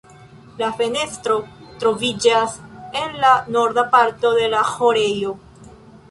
[0.59, 1.33] La fenestro
[1.83, 2.55] troviĝas
[3.01, 5.35] en la norda parto de la ĥorejo.